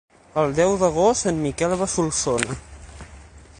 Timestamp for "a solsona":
1.91-2.59